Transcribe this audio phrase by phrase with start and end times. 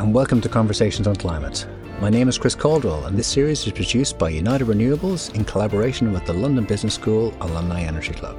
[0.00, 1.66] and welcome to Conversations on Climate.
[2.00, 6.10] My name is Chris Caldwell, and this series is produced by United Renewables in collaboration
[6.10, 8.38] with the London Business School Alumni Energy Club.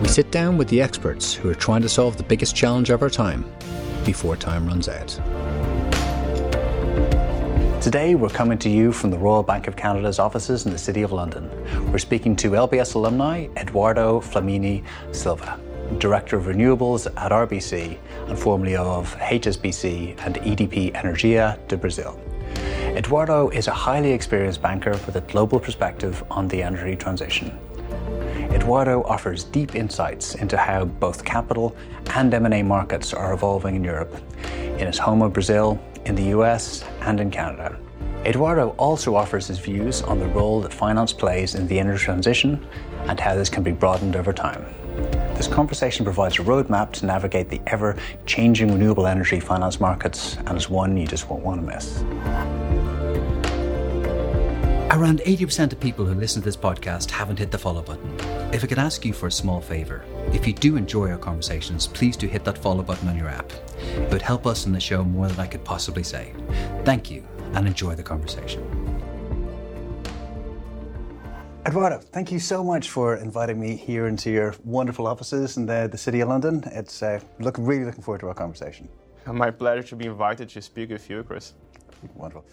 [0.00, 3.02] We sit down with the experts who are trying to solve the biggest challenge of
[3.02, 3.44] our time
[4.06, 5.08] before time runs out.
[7.82, 11.02] Today, we're coming to you from the Royal Bank of Canada's offices in the City
[11.02, 11.50] of London.
[11.92, 14.82] We're speaking to LBS alumni Eduardo Famini
[15.12, 15.60] Silva,
[15.98, 17.98] Director of Renewables at RBC
[18.28, 22.18] and formerly of HSBC and EDP Energia de Brazil.
[22.96, 27.58] Eduardo is a highly experienced banker with a global perspective on the energy transition.
[28.52, 31.76] Eduardo offers deep insights into how both capital
[32.14, 34.14] and M&A markets are evolving in Europe,
[34.78, 37.78] in his home of Brazil, in the US, and in Canada.
[38.24, 42.66] Eduardo also offers his views on the role that finance plays in the energy transition
[43.06, 44.64] and how this can be broadened over time.
[45.36, 50.56] This conversation provides a roadmap to navigate the ever changing renewable energy finance markets and
[50.56, 52.02] is one you just won't want to miss.
[54.92, 58.12] Around 80% of people who listen to this podcast haven't hit the follow button.
[58.52, 61.86] If I could ask you for a small favour, if you do enjoy our conversations,
[61.86, 63.52] please do hit that follow button on your app.
[63.78, 66.34] It would help us in the show more than I could possibly say.
[66.84, 68.79] Thank you and enjoy the conversation.
[71.70, 75.88] Eduardo, thank you so much for inviting me here into your wonderful offices in the,
[75.88, 76.64] the City of London.
[76.72, 78.88] It's uh, look, really looking forward to our conversation.
[79.24, 81.52] My pleasure to be invited to speak with you, Chris.
[82.16, 82.44] Wonderful.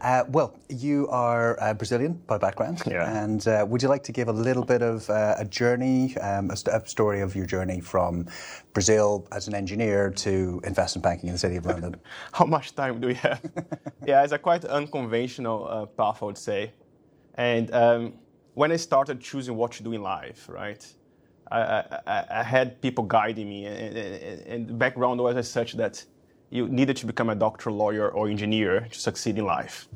[0.00, 3.22] Uh, well, you are uh, Brazilian by background, yeah.
[3.22, 6.50] and uh, would you like to give a little bit of uh, a journey, um,
[6.50, 8.26] a, st- a, story of your journey from
[8.72, 11.94] Brazil as an engineer to investment banking in the city of London?
[12.32, 13.40] How much time do we have?
[14.04, 16.72] yeah, it's a quite unconventional uh, path, I would say.
[17.36, 18.14] And um,
[18.54, 20.84] when I started choosing what to do in life, right,
[21.50, 25.74] I, I, I had people guiding me, and, and, and the background was as such
[25.74, 26.04] that
[26.50, 29.88] you needed to become a doctor, lawyer, or engineer to succeed in life.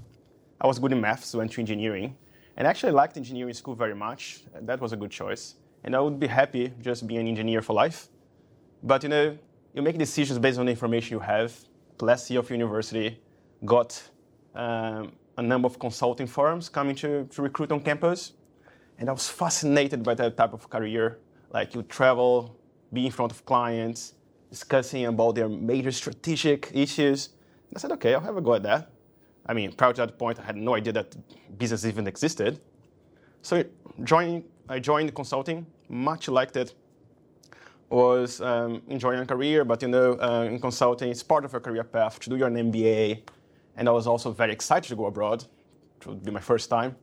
[0.60, 2.16] I was good in maths, went to engineering,
[2.56, 4.42] and actually liked engineering school very much.
[4.62, 5.54] That was a good choice.
[5.84, 8.08] And I would be happy just being an engineer for life.
[8.82, 9.38] But you know,
[9.72, 11.56] you make decisions based on the information you have.
[12.00, 13.20] Last year of university,
[13.64, 14.00] got
[14.54, 18.32] um, a number of consulting firms coming to, to recruit on campus.
[18.98, 21.19] And I was fascinated by that type of career.
[21.50, 22.56] Like you travel,
[22.92, 24.14] be in front of clients,
[24.50, 27.31] discussing about their major strategic issues.
[27.69, 28.91] And I said, okay, I'll have a go at that.
[29.47, 31.16] I mean, prior to that point, I had no idea that
[31.58, 32.60] business even existed.
[33.41, 33.64] So
[34.04, 36.75] joining, I joined consulting, much liked it.
[37.91, 41.60] Was um, enjoying a career, but you know, uh, in consulting, it's part of your
[41.62, 43.22] career path to do your MBA.
[43.76, 45.44] And I was also very excited to go abroad.
[45.98, 46.97] It would be my first time.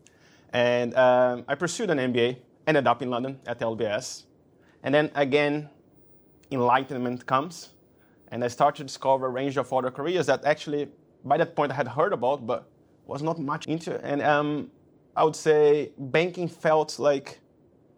[0.55, 4.23] And um, I pursued an MBA, ended up in London at LBS.
[4.83, 5.69] And then again,
[6.49, 7.71] enlightenment comes,
[8.29, 10.87] and I start to discover a range of other careers that actually,
[11.25, 12.69] by that point, I had heard about, but
[13.05, 13.99] was not much into.
[14.05, 14.71] And um,
[15.13, 17.41] I would say banking felt like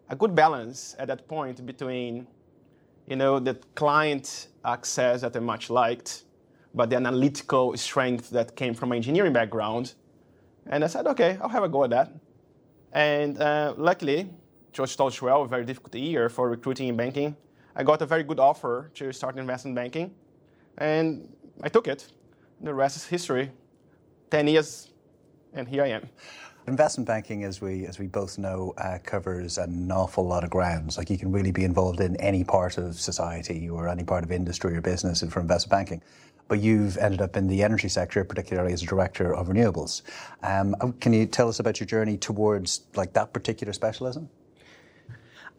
[0.08, 2.26] a good balance at that point between,
[3.06, 6.24] you know, the client access that I much liked,
[6.74, 9.94] but the analytical strength that came from my engineering background.
[10.66, 12.10] And I said, okay, I'll have a go at that.
[12.92, 14.30] And uh, luckily,
[14.72, 17.36] George 2012, a very difficult year for recruiting in banking,
[17.76, 20.14] I got a very good offer to start investment banking,
[20.78, 21.28] and
[21.62, 22.08] I took it.
[22.60, 23.52] The rest is history.
[24.30, 24.90] 10 years,
[25.54, 26.08] and here I am.
[26.66, 30.98] Investment banking, as we as we both know, uh, covers an awful lot of grounds.
[30.98, 34.30] Like you can really be involved in any part of society or any part of
[34.30, 36.02] industry or business for investment banking.
[36.48, 40.02] But you've ended up in the energy sector, particularly as a director of renewables.
[40.42, 44.30] Um, can you tell us about your journey towards like that particular specialism?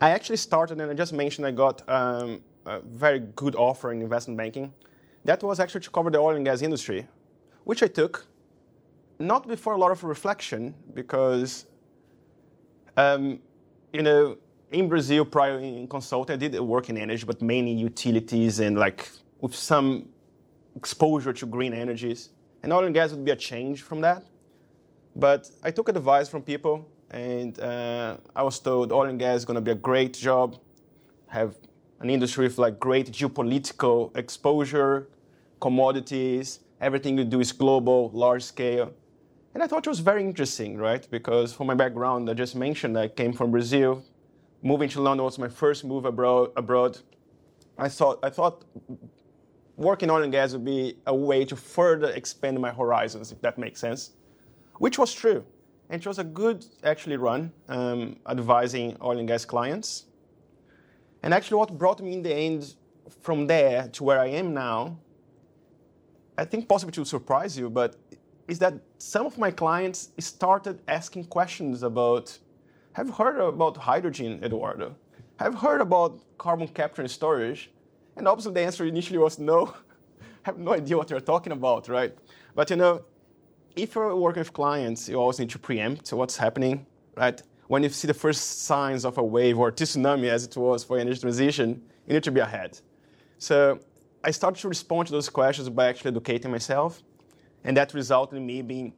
[0.01, 4.01] I actually started, and I just mentioned I got um, a very good offer in
[4.01, 4.73] investment banking.
[5.25, 7.07] That was actually to cover the oil and gas industry,
[7.65, 8.25] which I took,
[9.19, 11.65] not before a lot of reflection, because,
[12.97, 13.39] um,
[13.93, 14.37] you know,
[14.71, 19.09] in Brazil, prior in consulting, I did work in energy, but mainly utilities and like
[19.41, 20.08] with some
[20.81, 22.21] exposure to green energies.
[22.61, 24.21] And oil and gas would be a change from that.
[25.25, 26.75] But I took advice from people
[27.11, 30.47] and uh, I was told oil and gas is going to be a great job,
[31.27, 31.51] have
[32.03, 34.93] an industry with like great geopolitical exposure,
[35.59, 36.47] commodities,
[36.87, 38.87] everything you do is global, large scale.
[39.53, 41.03] And I thought it was very interesting, right?
[41.17, 43.91] Because for my background, I just mentioned I came from Brazil.
[44.61, 46.51] Moving to London was my first move abroad.
[46.55, 46.93] abroad.
[47.77, 48.55] I thought, I thought
[49.79, 53.57] working oil and gas would be a way to further expand my horizons, if that
[53.57, 54.11] makes sense,
[54.77, 55.43] which was true.
[55.89, 60.05] And it was a good, actually, run um, advising oil and gas clients.
[61.23, 62.75] And actually, what brought me in the end
[63.21, 64.99] from there to where I am now
[66.39, 67.97] I think possibly to surprise you, but
[68.47, 72.37] is that some of my clients started asking questions about,
[72.93, 74.95] have you heard about hydrogen, Eduardo?
[75.37, 77.71] Have you heard about carbon capture and storage?
[78.19, 79.67] And obviously the answer initially was no.
[80.45, 82.13] I have no idea what you're talking about, right?
[82.53, 83.05] But you know,
[83.77, 86.85] if you're working with clients, you always need to preempt what's happening,
[87.15, 87.41] right?
[87.67, 90.99] When you see the first signs of a wave or tsunami, as it was for
[90.99, 92.81] energy transition, you need to be ahead.
[93.37, 93.79] So
[94.21, 97.01] I started to respond to those questions by actually educating myself,
[97.63, 98.91] and that resulted in me being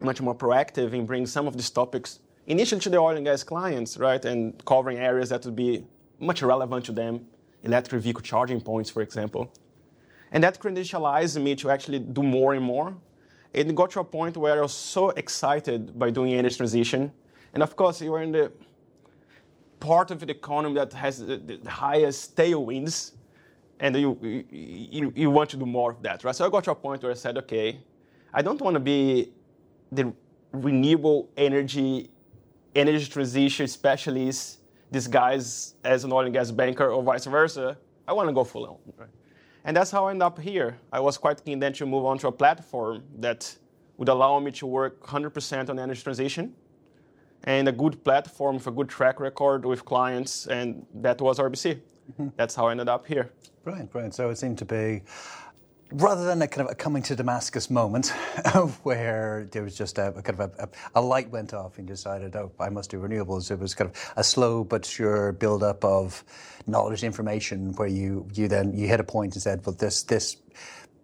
[0.00, 3.42] much more proactive in bringing some of these topics initially to the oil and gas
[3.42, 5.84] clients, right, and covering areas that would be
[6.20, 7.26] much relevant to them,
[7.62, 9.52] electric vehicle charging points, for example.
[10.32, 12.94] And that credentialized me to actually do more and more.
[13.52, 17.12] It got to a point where I was so excited by doing energy transition.
[17.52, 18.52] And of course, you are in the
[19.80, 23.12] part of the economy that has the, the highest tailwinds,
[23.80, 26.36] and you, you, you want to do more of that, right?
[26.36, 27.80] So I got to a point where I said, okay,
[28.32, 29.32] I don't want to be
[29.90, 30.12] the
[30.52, 32.10] renewable energy,
[32.74, 34.59] energy transition specialist
[34.90, 37.76] disguised as an oil and gas banker or vice versa.
[38.06, 38.76] I want to go full on.
[38.96, 39.08] Right?
[39.64, 40.78] And that's how I ended up here.
[40.92, 43.56] I was quite keen then to move on to a platform that
[43.98, 46.54] would allow me to work 100% on energy transition
[47.44, 51.80] and a good platform with a good track record with clients, and that was RBC.
[52.12, 52.28] Mm-hmm.
[52.36, 53.30] That's how I ended up here.
[53.64, 54.14] Brilliant, brilliant.
[54.14, 55.02] So it seemed to be
[55.92, 58.08] rather than a kind of a coming to Damascus moment
[58.82, 61.94] where there was just a, a kind of a, a, light went off and you
[61.94, 63.50] decided, oh, I must do renewables.
[63.50, 66.24] It was kind of a slow but sure build up of
[66.66, 70.36] knowledge, information, where you you then you hit a point and said, well, this this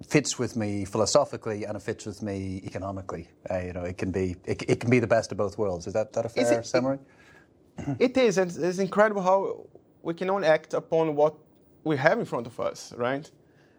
[0.07, 3.29] fits with me philosophically and it fits with me economically.
[3.51, 5.87] Uh, you know, it can be it, it, can be the best of both worlds.
[5.87, 6.99] Is that that a fair it, summary?
[7.99, 8.39] It is.
[8.39, 9.67] It's, it's incredible how
[10.03, 11.35] we can only act upon what
[11.85, 13.31] we have in front of us, right?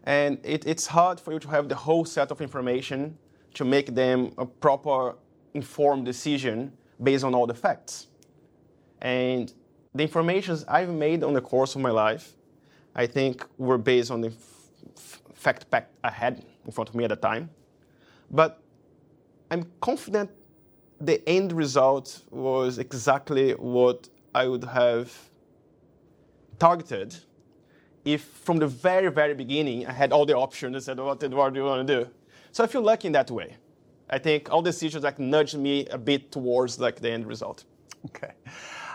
[0.07, 3.17] And it, it's hard for you to have the whole set of information
[3.55, 5.15] to make them a proper
[5.53, 6.71] informed decision
[7.03, 8.07] based on all the facts.
[9.01, 9.53] And
[9.93, 12.37] the information I've made on the course of my life,
[12.95, 17.03] I think were based on the f- fact pack I had in front of me
[17.03, 17.49] at the time.
[18.31, 18.61] But
[19.51, 20.31] I'm confident
[21.01, 25.11] the end result was exactly what I would have
[26.59, 27.13] targeted
[28.07, 31.53] if from the very, very beginning I had all the options and said, what, what
[31.53, 32.09] do you want to do?
[32.51, 33.57] So I feel lucky in that way.
[34.09, 37.65] I think all decisions like nudged me a bit towards like the end result.
[38.05, 38.31] Okay.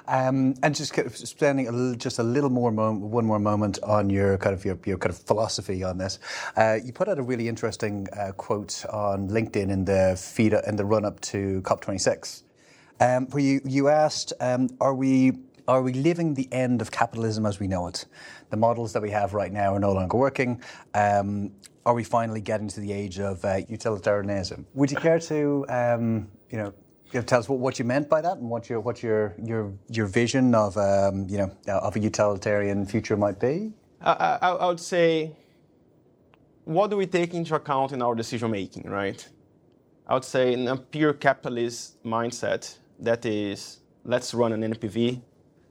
[0.08, 3.38] Um, and just kind of spending a little, just a little more moment, one more
[3.38, 6.18] moment on your kind of your, your kind of philosophy on this.
[6.56, 10.76] Uh, you put out a really interesting uh, quote on LinkedIn in the feed in
[10.76, 12.42] the run up to COP26,
[13.00, 15.34] um, where you you asked, um, "Are we
[15.68, 18.04] are we living the end of capitalism as we know it?
[18.50, 20.62] The models that we have right now are no longer working.
[20.94, 21.52] Um,
[21.84, 24.66] are we finally getting to the age of uh, utilitarianism?
[24.74, 26.72] Would you care to, um, you know,
[27.22, 30.06] tell us what, what you meant by that and what your what your your your
[30.06, 33.72] vision of um, you know of a utilitarian future might be?
[34.00, 35.36] I, I, I would say,
[36.64, 39.28] what do we take into account in our decision making, right?
[40.06, 45.20] I would say in a pure capitalist mindset, that is, let's run an NPV,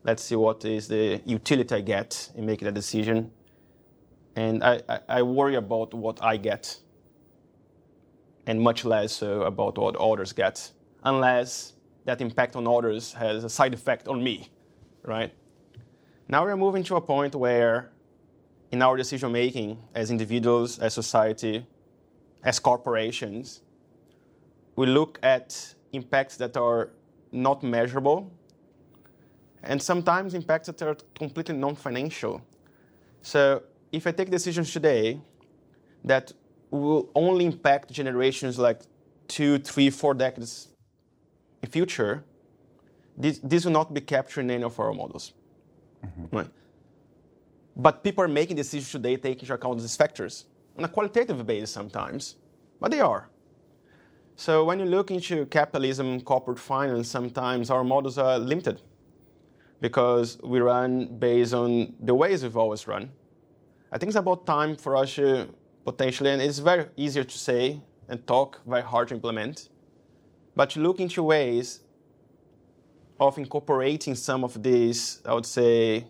[0.03, 3.31] let's see what is the utility I get in making a decision.
[4.35, 6.79] And I, I, I worry about what I get,
[8.47, 10.71] and much less so about what others get,
[11.03, 11.73] unless
[12.05, 14.49] that impact on others has a side effect on me,
[15.03, 15.33] right?
[16.27, 17.91] Now we're moving to a point where,
[18.71, 21.67] in our decision making as individuals, as society,
[22.43, 23.61] as corporations,
[24.77, 26.91] we look at impacts that are
[27.31, 28.31] not measurable
[29.63, 32.41] and sometimes impacts that are completely non-financial.
[33.21, 35.19] So if I take decisions today
[36.03, 36.31] that
[36.71, 38.81] will only impact generations like
[39.27, 40.69] two, three, four decades
[41.61, 42.23] in future,
[43.17, 45.33] this, this will not be captured in any of our models.
[46.03, 46.35] Mm-hmm.
[46.35, 46.47] Right?
[47.75, 50.45] But people are making decisions today taking into account these factors
[50.77, 52.35] on a qualitative basis sometimes,
[52.79, 53.29] but they are.
[54.35, 58.81] So when you look into capitalism, corporate finance, sometimes our models are limited
[59.81, 63.11] because we run based on the ways we've always run.
[63.91, 65.49] I think it's about time for us to
[65.83, 69.69] potentially, and it's very easier to say and talk, very hard to implement,
[70.55, 71.81] but to look into ways
[73.19, 76.05] of incorporating some of these, I would say,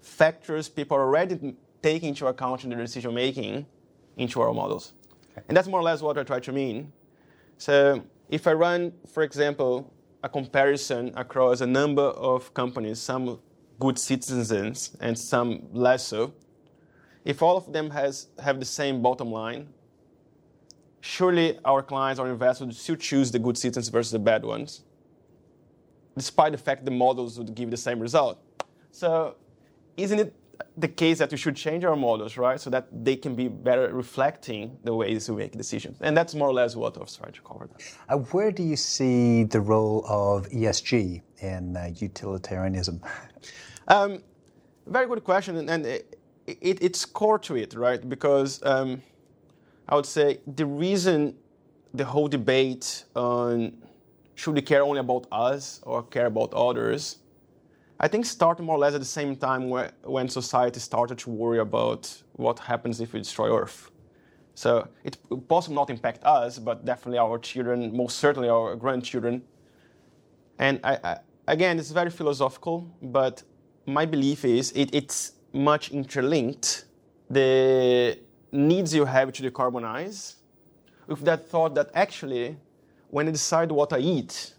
[0.00, 3.66] factors people are already taking into account in their decision making
[4.16, 4.92] into our models.
[5.32, 5.42] Okay.
[5.48, 6.92] And that's more or less what I try to mean.
[7.58, 13.38] So if I run, for example, a comparison across a number of companies, some
[13.78, 16.32] good citizens and some less so,
[17.24, 19.68] if all of them has, have the same bottom line,
[21.00, 24.82] surely our clients or investors would still choose the good citizens versus the bad ones,
[26.16, 28.42] despite the fact the models would give the same result.
[28.90, 29.36] So,
[29.96, 30.34] isn't it
[30.76, 33.92] the case that we should change our models, right, so that they can be better
[33.94, 35.98] reflecting the ways we make decisions?
[36.00, 37.68] And that's more or less what I was trying to cover.
[38.08, 43.00] Uh, where do you see the role of ESG in uh, utilitarianism?
[43.88, 44.22] Um,
[44.86, 48.06] very good question, and, and it, it, it's core to it, right?
[48.08, 49.02] Because um,
[49.88, 51.34] I would say the reason
[51.94, 53.76] the whole debate on
[54.34, 57.18] should we care only about us or care about others,
[58.02, 61.30] I think started more or less at the same time where, when society started to
[61.30, 63.90] worry about what happens if we destroy Earth.
[64.54, 69.42] So it possibly not impact us, but definitely our children, most certainly our grandchildren.
[70.58, 73.42] And I, I, again, it's very philosophical, but
[73.86, 76.86] my belief is it, it's much interlinked.
[77.28, 78.18] The
[78.50, 80.36] needs you have to decarbonize
[81.06, 82.56] with that thought that actually,
[83.10, 84.54] when I decide what I eat,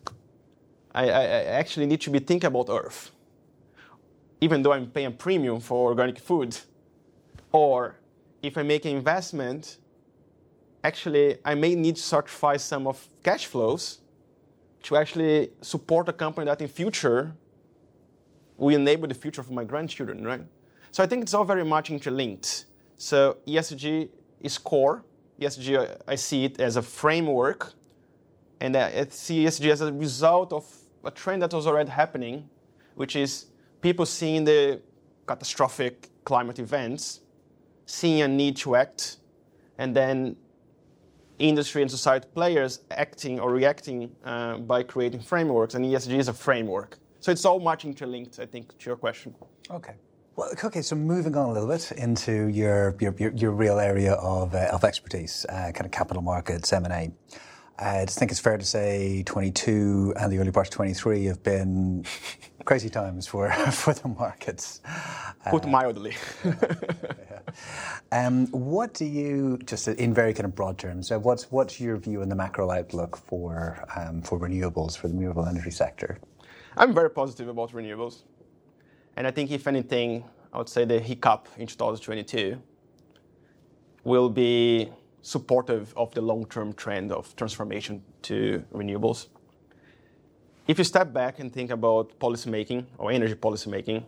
[0.93, 3.11] I, I, I actually need to be thinking about Earth,
[4.41, 6.57] even though I'm paying premium for organic food.
[7.51, 7.95] Or
[8.41, 9.77] if I make an investment,
[10.83, 13.99] actually, I may need to sacrifice some of cash flows
[14.83, 17.33] to actually support a company that in future
[18.57, 20.41] will enable the future for my grandchildren, right?
[20.89, 22.65] So I think it's all very much interlinked.
[22.97, 25.03] So ESG is core.
[25.39, 27.73] ESG, I see it as a framework,
[28.59, 30.65] and I see ESG as a result of
[31.03, 32.47] a trend that was already happening,
[32.95, 33.45] which is
[33.81, 34.81] people seeing the
[35.27, 37.21] catastrophic climate events,
[37.85, 39.17] seeing a need to act,
[39.77, 40.35] and then
[41.39, 46.33] industry and society players acting or reacting uh, by creating frameworks, and ESG is a
[46.33, 46.97] framework.
[47.19, 49.35] So it's all much interlinked, I think, to your question.
[49.69, 49.93] Okay.
[50.35, 54.13] Well, okay, so moving on a little bit into your, your, your, your real area
[54.13, 57.11] of, uh, of expertise, uh, kind of capital markets, M&A.
[57.81, 61.41] I just think it's fair to say 22 and the early part of 23 have
[61.41, 62.05] been
[62.65, 64.81] crazy times for, for the markets.
[65.49, 66.15] Put uh, mildly.
[66.45, 67.39] yeah.
[68.11, 71.97] um, what do you, just in very kind of broad terms, uh, what's, what's your
[71.97, 76.19] view on the macro outlook for, um, for renewables, for the renewable energy sector?
[76.77, 78.21] I'm very positive about renewables.
[79.17, 80.23] And I think, if anything,
[80.53, 82.61] I would say the hiccup in 2022
[84.03, 89.27] will be supportive of the long term trend of transformation to renewables.
[90.67, 94.03] If you step back and think about policymaking or energy policymaking,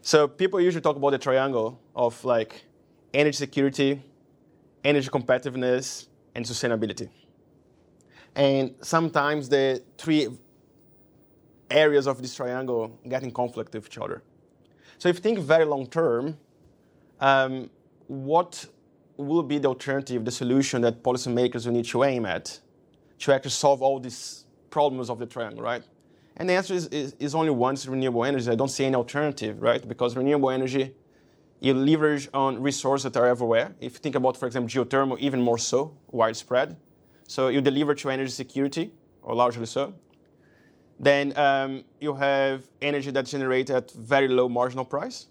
[0.00, 2.64] so people usually talk about the triangle of like
[3.14, 4.02] energy security,
[4.84, 7.08] energy competitiveness, and sustainability.
[8.34, 10.28] And sometimes the three
[11.70, 14.22] areas of this triangle get in conflict with each other.
[14.98, 16.38] So if you think very long term,
[17.20, 17.70] um,
[18.06, 18.66] what
[19.16, 22.60] will be the alternative, the solution that policymakers will need to aim at
[23.20, 25.82] to actually solve all these problems of the triangle, right?
[26.36, 28.50] And the answer is, is, is only one, it's renewable energy.
[28.50, 29.86] I don't see any alternative, right?
[29.86, 30.94] Because renewable energy,
[31.60, 33.74] you leverage on resources that are everywhere.
[33.80, 36.76] If you think about, for example, geothermal, even more so, widespread.
[37.28, 38.92] So you deliver to energy security,
[39.22, 39.94] or largely so.
[40.98, 45.26] Then um, you have energy that's generated at very low marginal price,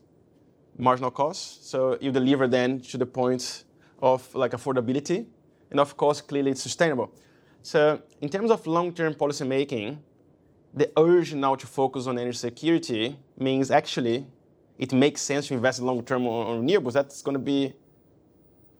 [0.77, 1.69] marginal cost.
[1.69, 3.63] So you deliver then to the point
[4.01, 5.25] of like affordability,
[5.69, 7.11] and of course, clearly it's sustainable.
[7.61, 10.01] So in terms of long-term policy making,
[10.73, 14.25] the urge now to focus on energy security means actually
[14.77, 16.93] it makes sense to invest long term on renewables.
[16.93, 17.73] That's going to be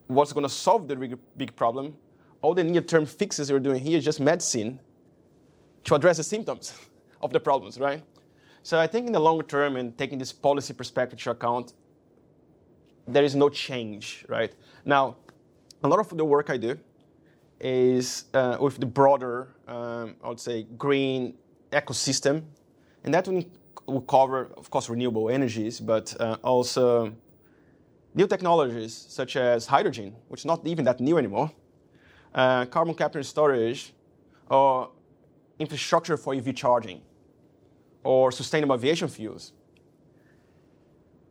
[0.08, 1.96] what's going to solve the big, problem.
[2.40, 4.80] All the near term fixes we're doing here is just medicine
[5.84, 6.74] to address the symptoms
[7.22, 8.02] of the problems, right?
[8.62, 11.74] So I think in the long term and taking this policy perspective to account,
[13.06, 14.52] there is no change, right?
[14.84, 15.16] Now,
[15.82, 16.78] a lot of the work I do
[17.60, 21.34] is uh, with the broader, um, I would say, green
[21.70, 22.42] ecosystem,
[23.04, 23.26] and that
[23.86, 27.12] will, cover, of course, renewable energies, but uh, also
[28.14, 31.50] new technologies such as hydrogen, which is not even that new anymore,
[32.34, 33.92] uh, carbon capture and storage,
[34.48, 34.90] or
[35.58, 37.00] infrastructure for EV charging
[38.04, 39.52] or sustainable aviation fuels.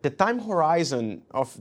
[0.01, 1.55] The time horizon of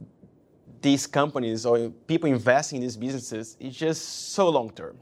[0.80, 4.96] these companies or people investing in these businesses is just so long term.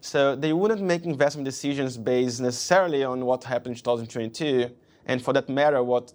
[0.00, 4.70] So they wouldn't make investment decisions based necessarily on what happened in 2022,
[5.06, 6.12] and for that matter, what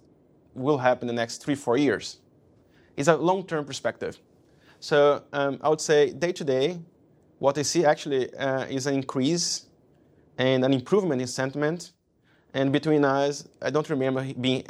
[0.54, 2.18] will happen in the next three, four years.
[2.96, 4.18] It's a long term perspective.
[4.80, 6.80] So um, I would say day to day,
[7.38, 9.66] what I see actually uh, is an increase
[10.38, 11.92] and an improvement in sentiment.
[12.54, 14.62] And between us, I don't remember being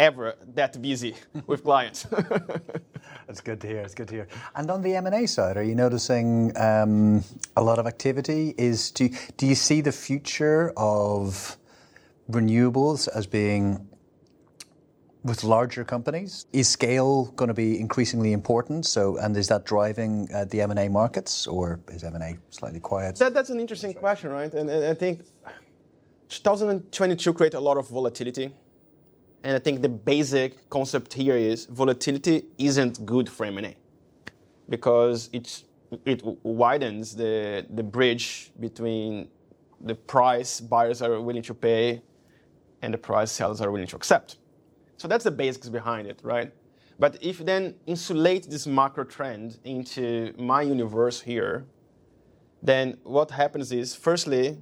[0.00, 1.14] ever that busy
[1.46, 2.04] with clients.
[3.26, 3.80] That's good to hear.
[3.80, 4.28] It's good to hear.
[4.56, 7.22] And on the M and A side, are you noticing um,
[7.56, 8.54] a lot of activity?
[8.56, 11.56] Is do do you see the future of
[12.30, 13.86] renewables as being
[15.22, 16.46] with larger companies?
[16.52, 18.86] Is scale going to be increasingly important?
[18.86, 22.24] So, and is that driving uh, the M and A markets, or is M and
[22.24, 23.16] A slightly quiet?
[23.16, 24.52] That, that's an interesting question, right?
[24.54, 25.20] And, and I think
[26.30, 28.54] 2022 created a lot of volatility.
[29.42, 33.76] And I think the basic concept here is volatility isn't good for M&A
[34.68, 35.64] because it's,
[36.04, 39.28] it widens the, the bridge between
[39.80, 42.02] the price buyers are willing to pay
[42.82, 44.36] and the price sellers are willing to accept.
[44.98, 46.52] So that's the basics behind it, right?
[46.98, 51.64] But if then insulate this macro trend into my universe here,
[52.62, 54.58] then what happens is, firstly,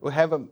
[0.00, 0.46] we have a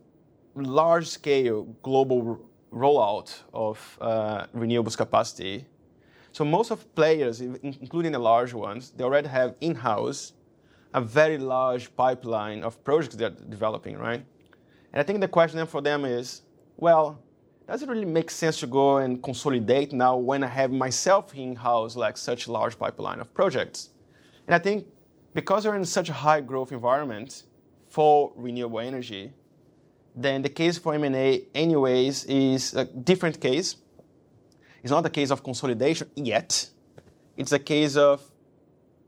[0.55, 2.41] large scale global
[2.73, 5.65] rollout of uh, renewables capacity.
[6.31, 10.33] So most of players, including the large ones, they already have in-house
[10.93, 14.25] a very large pipeline of projects they're developing, right?
[14.93, 16.41] And I think the question then for them is,
[16.77, 17.21] well,
[17.67, 21.95] does it really make sense to go and consolidate now when I have myself in-house
[21.95, 23.89] like such a large pipeline of projects?
[24.47, 24.87] And I think
[25.33, 27.43] because we're in such a high growth environment
[27.87, 29.31] for renewable energy,
[30.15, 33.77] then the case for M&A anyways is a different case.
[34.83, 36.69] It's not a case of consolidation yet.
[37.37, 38.21] It's a case of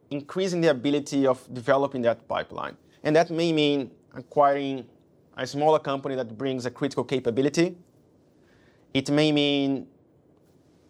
[0.10, 2.78] increasing the ability of developing that pipeline.
[3.04, 4.86] And that may mean acquiring
[5.36, 7.76] a smaller company that brings a critical capability
[8.94, 9.88] it may mean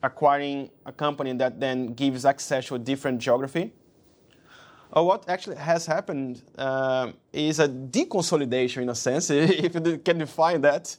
[0.01, 3.71] acquiring a company that then gives access to a different geography.
[4.95, 10.19] Or what actually has happened uh, is a deconsolidation in a sense, if you can
[10.19, 10.95] define that.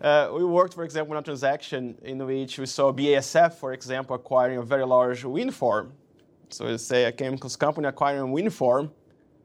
[0.00, 4.16] Uh, we worked, for example, on a transaction in which we saw BASF, for example,
[4.16, 5.92] acquiring a very large wind farm.
[6.48, 8.90] So we say a chemicals company acquiring a wind farm,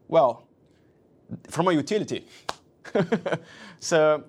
[0.08, 0.48] well,
[1.48, 2.26] from a utility.
[3.80, 4.24] so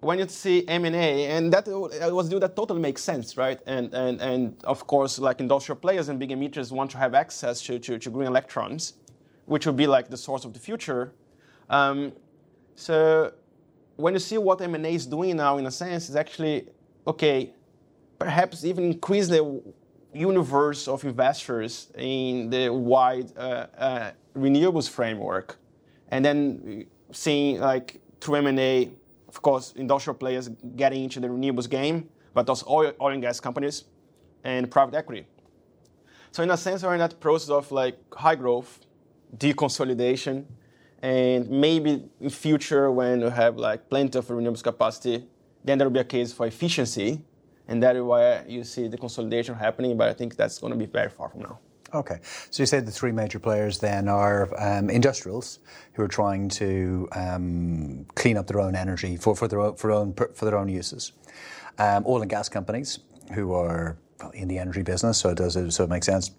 [0.00, 3.58] when you see M&A, and that was deal that totally makes sense, right?
[3.66, 7.60] And, and, and of course, like industrial players and big emitters want to have access
[7.62, 8.94] to, to, to green electrons,
[9.46, 11.12] which will be like the source of the future.
[11.68, 12.12] Um,
[12.76, 13.32] so
[13.96, 16.68] when you see what M&A is doing now, in a sense, is actually,
[17.06, 17.52] okay,
[18.20, 19.60] perhaps even increase the
[20.14, 25.58] universe of investors in the wide uh, uh, renewables framework.
[26.10, 28.92] And then seeing like through M&A,
[29.28, 33.40] of course, industrial players getting into the renewables game, but also oil, oil and gas
[33.40, 33.84] companies
[34.44, 35.26] and private equity.
[36.30, 38.80] So in a sense, we're in that process of like high growth,
[39.36, 40.44] deconsolidation,
[41.02, 45.26] and maybe in future when we have like plenty of renewables capacity,
[45.64, 47.20] then there will be a case for efficiency,
[47.66, 49.96] and that is why you see the consolidation happening.
[49.96, 51.58] But I think that's going to be very far from now.
[51.94, 52.18] Okay.
[52.50, 55.60] So you say the three major players then are um, industrials
[55.94, 59.90] who are trying to um, clean up their own energy for, for, their, own, for,
[59.90, 61.12] own, for their own uses.
[61.78, 62.98] Um, oil and gas companies
[63.32, 63.96] who are
[64.34, 66.32] in the energy business, so it, does, so it makes sense.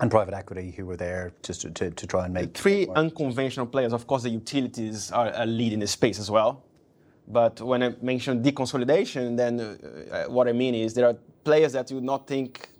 [0.00, 2.54] And private equity who were there just to, to, to try and make.
[2.54, 6.30] The three unconventional players, of course, the utilities are a lead in the space as
[6.30, 6.64] well.
[7.26, 11.90] But when I mention deconsolidation, then uh, what I mean is there are players that
[11.90, 12.70] you would not think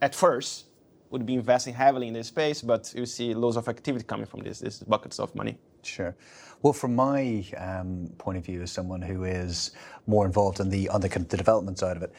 [0.00, 0.67] at first
[1.10, 4.40] would be investing heavily in this space, but you see loads of activity coming from
[4.40, 5.58] this, these buckets of money.
[5.82, 6.14] Sure.
[6.62, 9.70] Well, from my um, point of view, as someone who is
[10.06, 12.12] more involved in the on the, the development side of it,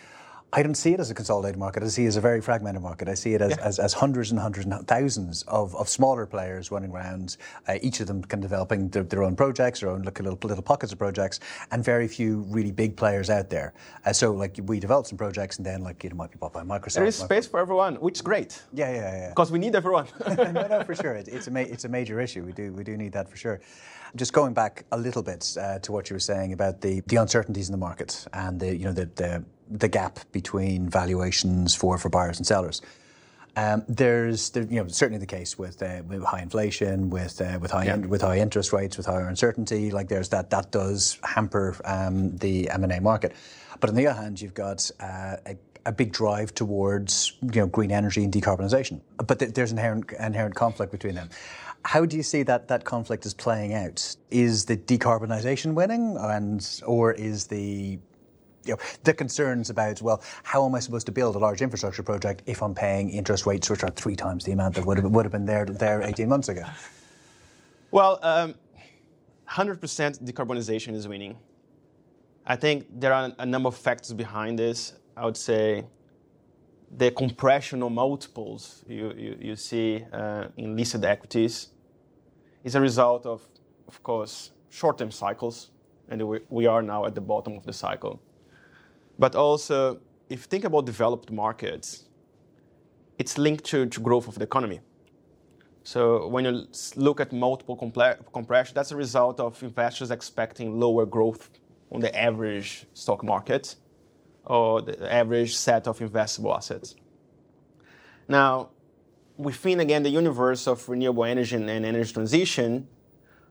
[0.51, 1.83] I don't see it as a consolidated market.
[1.83, 3.07] I see it as a very fragmented market.
[3.07, 3.63] I see it as, yeah.
[3.63, 7.99] as, as, hundreds and hundreds and thousands of, of smaller players running around, uh, each
[7.99, 10.97] of them kind of developing their, their, own projects, their own little, little pockets of
[10.97, 11.39] projects,
[11.71, 13.73] and very few really big players out there.
[14.05, 16.63] Uh, so, like, we develop some projects and then, like, it might be bought by
[16.63, 16.95] Microsoft.
[16.95, 18.59] There is space for everyone, which is great.
[18.73, 19.29] Yeah, yeah, yeah.
[19.29, 20.07] Because we need everyone.
[20.27, 21.13] no, no, for sure.
[21.13, 22.43] It, it's, a ma- it's a major issue.
[22.43, 23.61] We do, we do need that for sure.
[24.15, 27.17] Just going back a little bit uh, to what you were saying about the, the
[27.17, 31.97] uncertainties in the market and the, you know, the, the the gap between valuations for,
[31.97, 32.81] for buyers and sellers.
[33.55, 37.57] Um, there's, there, you know, certainly the case with, uh, with high inflation, with uh,
[37.59, 37.95] with high yeah.
[37.95, 39.91] in, with high interest rates, with higher uncertainty.
[39.91, 43.33] Like there's that that does hamper um, the M and A market.
[43.79, 47.67] But on the other hand, you've got uh, a, a, big drive towards you know
[47.67, 49.01] green energy and decarbonisation.
[49.17, 51.29] But th- there's inherent inherent conflict between them.
[51.83, 54.15] How do you see that that conflict is playing out?
[54.31, 57.99] Is the decarbonisation winning, and or is the
[58.69, 62.03] you know, the concerns about, well, how am I supposed to build a large infrastructure
[62.03, 65.11] project if I'm paying interest rates which are three times the amount that would have,
[65.11, 66.63] would have been there, there 18 months ago?
[67.91, 68.55] Well, um,
[69.49, 69.79] 100%
[70.23, 71.37] decarbonization is winning.
[72.45, 74.93] I think there are a number of factors behind this.
[75.17, 75.85] I would say
[76.97, 81.69] the compression of multiples you, you, you see uh, in listed equities
[82.63, 83.47] is a result of,
[83.87, 85.71] of course, short-term cycles,
[86.09, 88.19] and we, we are now at the bottom of the cycle.
[89.19, 92.05] But also, if you think about developed markets,
[93.17, 94.79] it's linked to, to growth of the economy.
[95.83, 101.49] So when you look at multiple compression, that's a result of investors expecting lower growth
[101.91, 103.75] on the average stock market
[104.45, 106.95] or the average set of investable assets.
[108.27, 108.69] Now,
[109.37, 112.87] within again the universe of renewable energy and energy transition,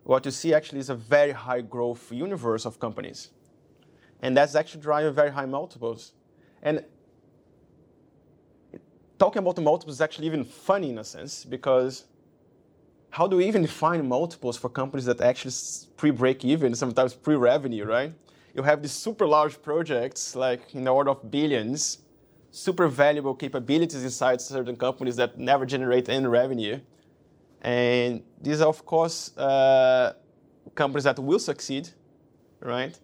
[0.04, 3.31] what you see actually is a very high growth universe of companies.
[4.22, 6.12] And that's actually driving very high multiples.
[6.62, 6.85] And
[9.18, 12.04] talking about the multiples is actually even funny in a sense because
[13.11, 15.54] how do we even define multiples for companies that actually
[15.96, 18.12] pre-break even, sometimes pre-revenue, right?
[18.54, 21.98] You have these super large projects, like in the order of billions,
[22.50, 26.81] super valuable capabilities inside certain companies that never generate any revenue.
[27.62, 30.14] And these are, of course, uh,
[30.74, 31.88] companies that will succeed,
[32.61, 32.98] right?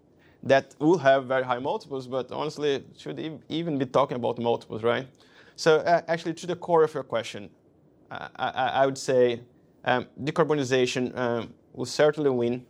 [0.44, 5.06] That will have very high multiples, but honestly, should even be talking about multiples, right?
[5.56, 7.48] So, uh, actually, to the core of your question,
[8.10, 8.48] uh, I,
[8.82, 9.40] I, would say
[9.84, 12.66] um, decarbonization um, will certainly win.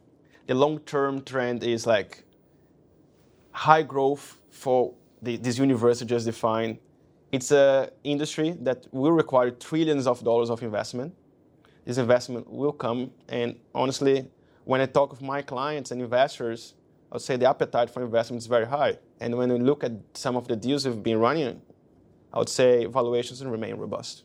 [0.46, 2.22] The long term trend is like
[3.50, 6.78] high growth for the, this universe I just defined.
[7.32, 11.14] It's an industry that will require trillions of dollars of investment.
[11.84, 14.28] This investment will come, and honestly,
[14.64, 16.74] when I talk with my clients and investors,
[17.14, 18.98] I would say the appetite for investment is very high.
[19.20, 21.62] And when we look at some of the deals we've been running,
[22.32, 24.24] I would say valuations remain robust.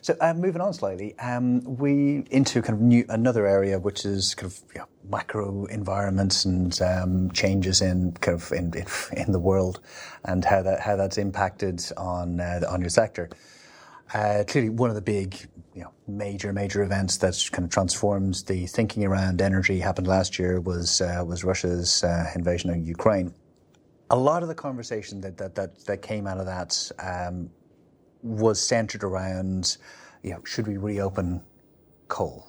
[0.00, 4.36] So uh, moving on slightly, um, we into kind of new another area which is
[4.36, 9.32] kind of you know, macro environments and um, changes in kind of in, in, in,
[9.32, 9.80] the world
[10.24, 13.28] and how that how that's impacted on uh, on your sector.
[14.12, 18.44] Uh, clearly, one of the big you know, major major events that kind of transformed
[18.46, 23.34] the thinking around energy happened last year was uh, was Russia's uh, invasion of Ukraine.
[24.10, 27.50] A lot of the conversation that that that, that came out of that um,
[28.22, 29.78] was centered around,
[30.22, 31.42] you know, should we reopen
[32.08, 32.46] coal?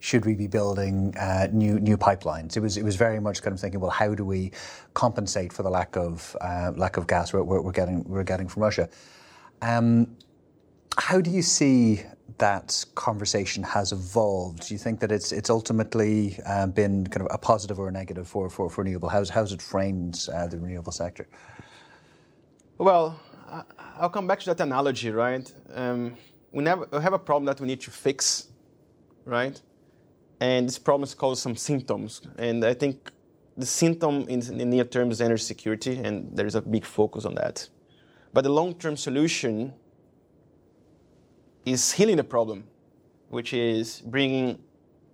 [0.00, 2.56] Should we be building uh, new new pipelines?
[2.56, 4.52] It was it was very much kind of thinking, well, how do we
[4.94, 8.62] compensate for the lack of uh, lack of gas we're, we're, getting we're getting from
[8.62, 8.88] Russia?
[9.62, 10.16] Um,
[10.96, 12.02] how do you see
[12.38, 14.68] that conversation has evolved?
[14.68, 17.92] Do you think that it's it's ultimately uh, been kind of a positive or a
[17.92, 19.08] negative for for, for renewable?
[19.08, 21.26] How's how's it framed uh, the renewable sector?
[22.78, 23.18] Well,
[23.98, 25.52] I'll come back to that analogy, right?
[25.74, 26.16] Um,
[26.52, 28.48] we, never, we have a problem that we need to fix,
[29.24, 29.60] right?
[30.40, 32.22] And this problem called some symptoms.
[32.38, 33.10] And I think
[33.56, 37.24] the symptom in the near term is energy security, and there is a big focus
[37.24, 37.68] on that.
[38.32, 39.72] But the long term solution
[41.72, 42.64] is healing the problem,
[43.28, 44.58] which is bringing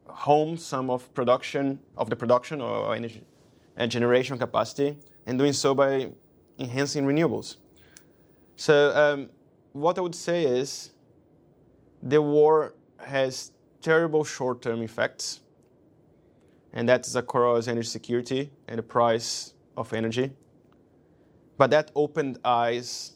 [0.07, 3.25] home some of production of the production or energy
[3.77, 6.09] and generation capacity, and doing so by
[6.59, 7.57] enhancing renewables.
[8.57, 9.31] So, um,
[9.73, 10.93] what I would say is
[12.03, 15.41] the war has terrible short term effects,
[16.73, 20.31] and that is across energy security and the price of energy.
[21.57, 23.13] But that opened eyes,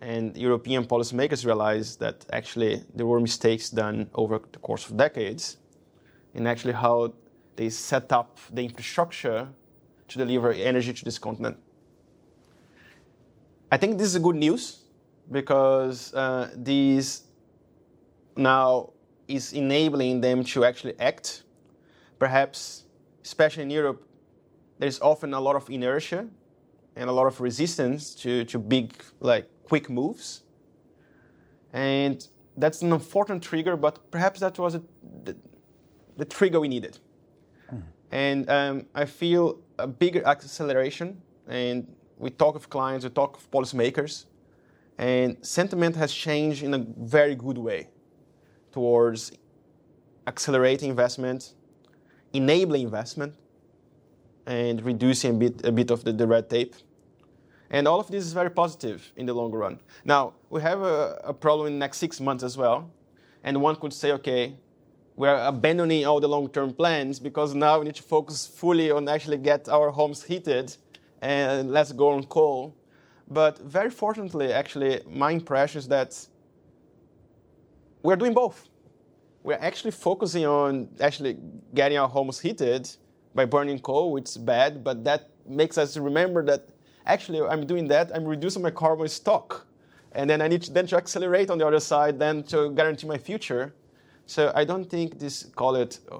[0.00, 5.58] and European policymakers realized that actually there were mistakes done over the course of decades
[6.34, 7.12] in actually how
[7.56, 9.48] they set up the infrastructure
[10.08, 11.56] to deliver energy to this continent.
[13.70, 14.84] I think this is good news
[15.30, 17.24] because uh, this
[18.36, 18.90] now
[19.28, 21.44] is enabling them to actually act.
[22.18, 22.84] Perhaps,
[23.22, 24.02] especially in Europe,
[24.78, 26.26] there's often a lot of inertia
[26.96, 30.42] and a lot of resistance to, to big, like, quick moves.
[31.72, 32.18] And
[32.56, 34.82] that's an important trigger, but perhaps that was a,
[35.24, 35.34] the,
[36.16, 36.98] the, trigger we needed.
[37.72, 37.82] Mm.
[38.10, 41.86] And um, I feel a bigger acceleration and
[42.18, 44.26] we talk of clients, we talk of policymakers,
[44.98, 46.84] and sentiment has changed in a
[47.16, 47.88] very good way
[48.72, 49.32] towards
[50.26, 51.54] accelerating investment,
[52.32, 53.32] enabling investment,
[54.46, 56.74] and reducing a bit, a bit of the, the red tape.
[57.70, 59.80] And all of this is very positive in the long run.
[60.04, 62.90] Now, we have a, a problem in the next six months as well.
[63.44, 64.56] And one could say, okay,
[65.16, 69.36] we're abandoning all the long-term plans because now we need to focus fully on actually
[69.36, 70.76] get our homes heated
[71.22, 72.74] and let's go on coal.
[73.28, 76.26] But very fortunately, actually, my impression is that
[78.02, 78.68] we're doing both.
[79.42, 81.38] We're actually focusing on actually
[81.74, 82.90] getting our homes heated
[83.34, 86.68] by burning coal, which is bad, but that makes us remember that
[87.06, 89.66] actually I'm doing that, I'm reducing my carbon stock
[90.12, 93.06] and then I need to, then to accelerate on the other side, then to guarantee
[93.06, 93.74] my future.
[94.26, 96.18] So I don't think this, call it uh,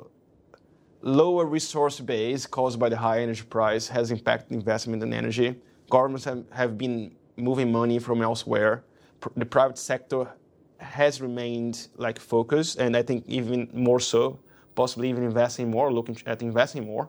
[1.03, 5.57] lower resource base caused by the high energy price has impacted investment in energy.
[5.89, 8.85] Governments have, have been moving money from elsewhere.
[9.37, 10.29] The private sector
[10.79, 14.39] has remained like focused, and I think even more so,
[14.75, 17.09] possibly even investing more, looking at investing more.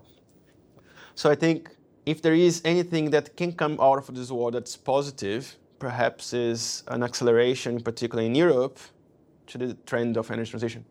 [1.16, 1.70] So I think
[2.06, 6.84] if there is anything that can come out of this war that's positive, perhaps is
[6.88, 8.80] an acceleration, particularly in Europe,
[9.48, 10.86] to the trend of energy transition.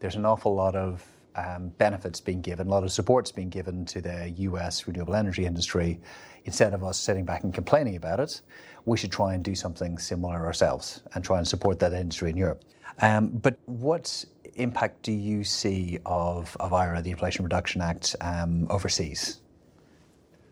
[0.00, 3.84] There's an awful lot of um, benefits being given, a lot of supports being given
[3.86, 6.00] to the US renewable energy industry.
[6.44, 8.40] Instead of us sitting back and complaining about it,
[8.84, 12.36] we should try and do something similar ourselves and try and support that industry in
[12.36, 12.62] Europe.
[13.00, 18.66] Um, but what impact do you see of, of IRA, the Inflation Reduction Act, um,
[18.70, 19.40] overseas?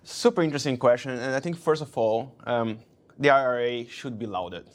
[0.06, 1.12] Super interesting question.
[1.12, 2.78] And I think, first of all, um,
[3.18, 4.68] the IRA should be lauded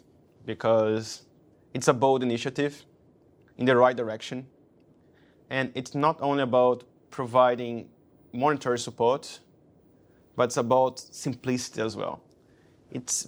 [0.43, 1.21] because
[1.75, 2.83] it's a bold initiative
[3.59, 4.47] in the right direction.
[5.51, 7.89] And it's not only about providing
[8.33, 9.39] monetary support,
[10.35, 12.23] but it's about simplicity as well.
[12.91, 13.27] It's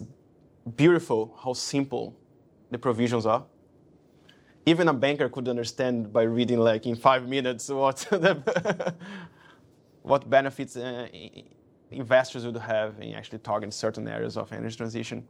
[0.76, 2.18] beautiful how simple
[2.72, 3.46] the provisions are.
[4.66, 8.96] Even a banker could understand by reading, like in five minutes, what the,
[10.02, 11.08] what benefits uh,
[11.92, 15.28] investors would have in actually targeting certain areas of energy transition.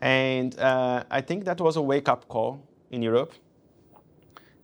[0.00, 3.32] And uh, I think that was a wake-up call in Europe.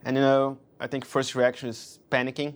[0.04, 2.54] And you know, I think first reaction is panicking.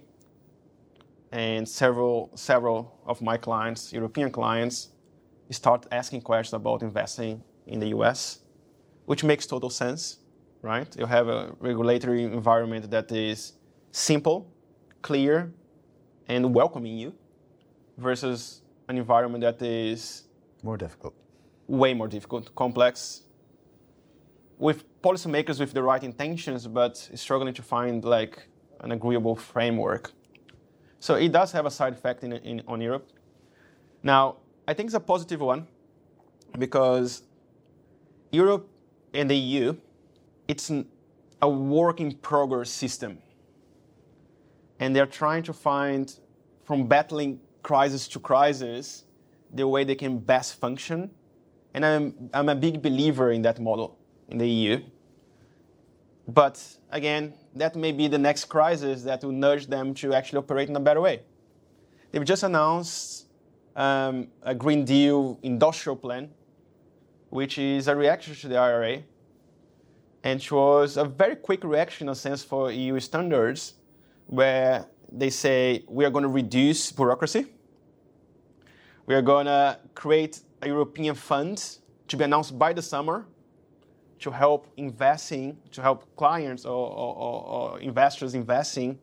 [1.33, 4.89] And several several of my clients, European clients,
[5.51, 8.41] start asking questions about investing in the US,
[9.07, 10.19] which makes total sense,
[10.63, 10.89] right?
[10.97, 13.55] You have a regulatory environment that is
[13.91, 14.47] simple,
[15.03, 15.53] clear,
[16.29, 17.13] and welcoming you
[17.97, 20.25] versus an environment that is
[20.63, 21.15] more difficult,
[21.67, 23.23] way more difficult, complex,
[24.59, 28.49] with policymakers with the right intentions, but struggling to find like
[28.81, 30.13] an agreeable framework.
[30.99, 33.09] So it does have a side effect in, in, on Europe.
[34.03, 35.67] Now, I think it's a positive one
[36.59, 37.23] because
[38.33, 38.69] Europe
[39.15, 39.77] and the EU,
[40.49, 40.87] it's an,
[41.43, 43.19] a work in progress system.
[44.81, 46.19] And they're trying to find,
[46.65, 49.03] from battling crisis to crisis,
[49.53, 51.11] the way they can best function.
[51.75, 53.99] And I'm, I'm a big believer in that model
[54.29, 54.81] in the EU.
[56.29, 60.69] But again, that may be the next crisis that will nudge them to actually operate
[60.69, 61.23] in a better way.
[62.13, 63.27] They've just announced
[63.75, 66.31] um, a Green Deal industrial plan,
[67.31, 69.03] which is a reaction to the IRA,
[70.23, 73.75] and it was a very quick reaction, in a sense, for EU standards,
[74.27, 77.47] where they say we are going to reduce bureaucracy,
[79.07, 83.27] we are going to create a European fund to be announced by the summer
[84.19, 88.99] to help investing, to help clients or, or, or, investors investing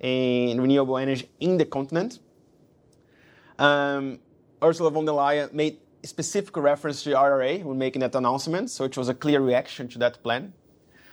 [0.00, 2.20] in renewable energy in the continent.
[3.58, 4.18] Um,
[4.62, 8.84] Ursula von der Leyen made specific reference to the IRA when making that announcement, so
[8.84, 10.52] it was a clear reaction to that plan.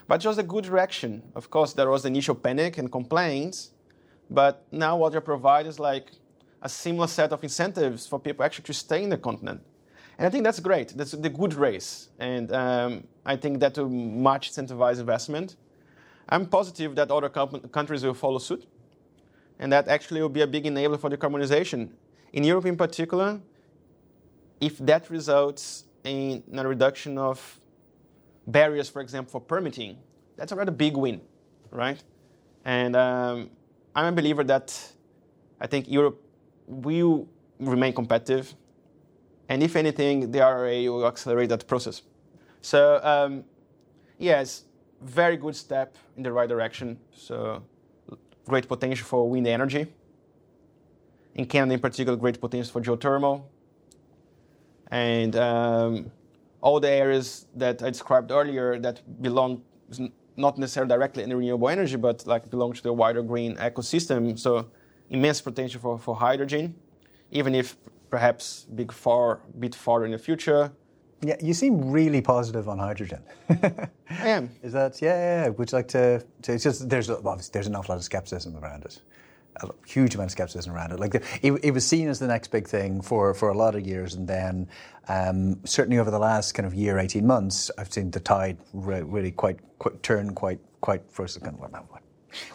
[0.07, 1.23] But it was a good reaction.
[1.35, 3.71] Of course, there was initial panic and complaints,
[4.29, 6.11] but now what they provide is like
[6.63, 9.61] a similar set of incentives for people actually to stay in the continent.
[10.17, 10.89] And I think that's great.
[10.97, 12.09] That's the good race.
[12.19, 15.57] And um, I think that will much incentivize investment.
[16.29, 18.65] I'm positive that other countries will follow suit.
[19.59, 21.89] And that actually will be a big enabler for decarbonization.
[22.31, 23.41] In Europe, in particular,
[24.61, 27.59] if that results in a reduction of
[28.47, 29.97] barriers, for example, for permitting,
[30.37, 31.19] that's already a big win,
[31.71, 32.01] right?
[32.63, 33.49] And um,
[33.93, 34.93] I'm a believer that
[35.59, 36.22] I think Europe
[36.67, 37.27] will
[37.59, 38.53] remain competitive.
[39.49, 42.01] And if anything, the IRA will accelerate that process.
[42.61, 43.43] So, um,
[44.17, 44.63] yes,
[45.01, 46.97] very good step in the right direction.
[47.11, 47.63] So,
[48.47, 49.87] great potential for wind energy.
[51.35, 53.43] In Canada, in particular, great potential for geothermal.
[54.91, 56.11] And um,
[56.61, 59.63] all the areas that I described earlier that belong
[60.35, 64.37] not necessarily directly in renewable energy, but like belong to the wider green ecosystem.
[64.39, 64.67] So
[65.13, 66.75] immense potential for, for hydrogen,
[67.31, 67.77] even if
[68.09, 70.71] perhaps big far bit farther in the future.
[71.21, 73.23] Yeah, you seem really positive on hydrogen.
[73.49, 74.49] I am.
[74.63, 75.15] Is that yeah?
[75.15, 75.49] yeah, yeah.
[75.49, 76.23] Would you like to?
[76.41, 79.01] to it's just there's obviously there's an awful lot of skepticism around it,
[79.61, 80.99] a huge amount of skepticism around it.
[80.99, 83.75] Like the, it, it was seen as the next big thing for for a lot
[83.75, 84.67] of years, and then
[85.07, 89.03] um, certainly over the last kind of year, eighteen months, I've seen the tide re-
[89.03, 91.61] really quite, quite turn quite quite first kind of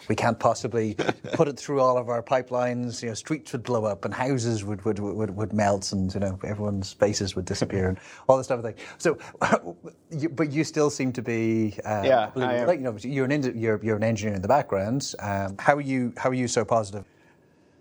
[0.07, 0.95] we can't possibly
[1.33, 3.01] put it through all of our pipelines.
[3.01, 6.19] You know, streets would blow up and houses would would, would, would melt, and you
[6.19, 8.59] know, everyone's faces would disappear, and all this stuff.
[8.59, 8.75] of thing.
[8.97, 9.17] So,
[10.31, 13.97] but you still seem to be uh, yeah, like, you know, you're an you're, you're
[13.97, 15.13] an engineer in the background.
[15.19, 17.05] Um, how are you how are you so positive?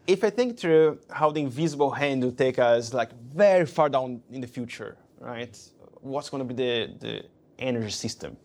[0.07, 4.23] If I think through how the invisible hand will take us like very far down
[4.31, 5.57] in the future, right?
[6.01, 7.25] What's going to be the, the
[7.59, 8.37] energy system?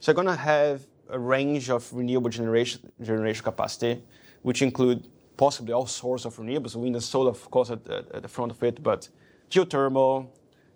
[0.00, 4.02] So, you're going to have a range of renewable generation, generation capacity,
[4.42, 8.28] which include possibly all sorts of renewables, wind and solar, of course, at, at, the
[8.28, 9.08] front of it, but
[9.50, 10.28] geothermal,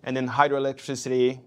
[0.03, 1.39] and then hydroelectricity,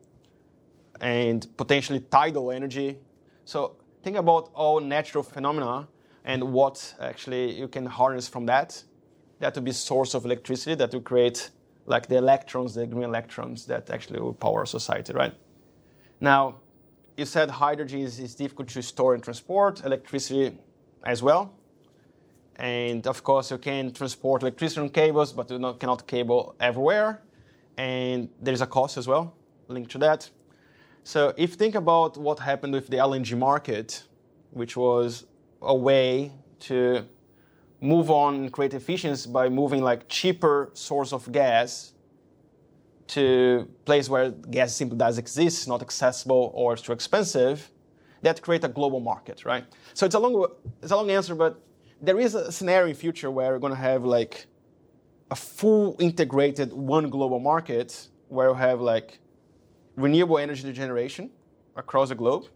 [1.01, 2.99] and potentially tidal energy.
[3.45, 5.89] So think about all natural phenomena
[6.25, 8.83] and what actually you can harness from that.
[9.41, 11.51] That will be source of electricity that will create
[11.87, 15.35] like the electrons, the green electrons that actually will power society, right?
[16.21, 16.57] Now,
[17.17, 20.57] you said hydrogen is, is difficult to store and transport, electricity
[21.05, 21.55] as well.
[22.57, 27.23] And of course, you can transport electricity on cables, but you not, cannot cable everywhere.
[27.77, 29.35] And there's a cost as well
[29.69, 30.31] linked to that.
[31.05, 34.05] So if you think about what happened with the LNG market,
[34.51, 35.27] which was
[35.63, 37.05] a way to
[37.81, 41.93] move on and create efficiency by moving like cheaper source of gas
[43.09, 47.71] to place where gas simply does exist, not accessible or too expensive,
[48.23, 49.65] that create a global market, right?
[49.95, 50.47] So it's a long,
[50.83, 51.61] it's a long answer, but
[52.01, 54.47] there is a scenario in future where we're going to have like
[55.31, 59.19] a full integrated one global market where we have like
[59.97, 61.31] renewable energy generation
[61.77, 62.47] across the globe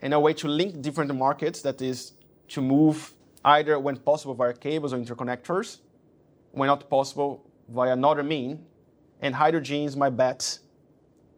[0.00, 2.12] and a way to link different markets that is
[2.48, 5.78] to move either when possible via cables or interconnectors,
[6.52, 8.64] when not possible via another mean,
[9.20, 10.58] and hydrogen is my bet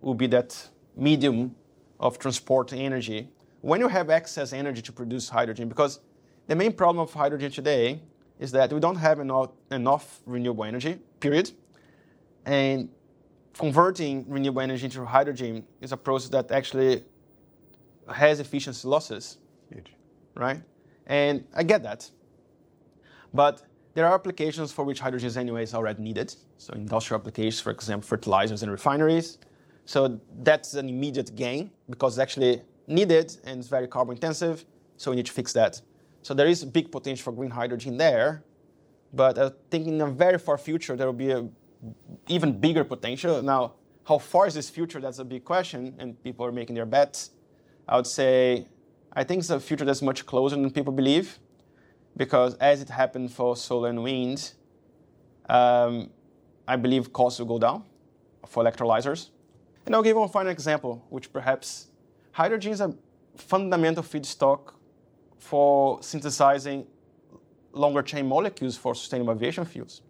[0.00, 1.54] will be that medium
[1.98, 3.28] of transport energy.
[3.60, 6.00] When you have excess energy to produce hydrogen, because
[6.48, 8.02] the main problem of hydrogen today
[8.38, 11.52] is that we don't have enough, enough renewable energy, period.
[12.44, 12.88] And
[13.56, 17.04] converting renewable energy into hydrogen is a process that actually
[18.12, 19.38] has efficiency losses.
[19.72, 19.92] Huge.
[20.34, 20.60] Right?
[21.06, 22.10] And I get that.
[23.32, 23.62] But
[23.94, 26.34] there are applications for which hydrogen is anyways already needed.
[26.58, 29.38] So industrial applications, for example, fertilizers and refineries.
[29.84, 34.64] So that's an immediate gain because it's actually needed and it's very carbon intensive.
[34.96, 35.80] So we need to fix that.
[36.22, 38.44] So there is big potential for green hydrogen there.
[39.12, 41.46] But I think in a very far future, there will be a
[42.28, 43.42] even bigger potential.
[43.42, 43.74] Now,
[44.04, 45.00] how far is this future?
[45.00, 47.30] That's a big question, and people are making their bets.
[47.86, 48.66] I would say
[49.12, 51.38] I think it's a future that's much closer than people believe
[52.16, 54.52] because as it happened for solar and wind,
[55.48, 56.10] um,
[56.66, 57.84] I believe costs will go down
[58.46, 59.30] for electrolyzers.
[59.86, 61.88] And I'll give one final example, which perhaps
[62.32, 62.94] hydrogen is a
[63.36, 64.74] fundamental feedstock
[65.38, 66.86] for synthesizing
[67.72, 70.02] longer chain molecules for sustainable aviation fuels.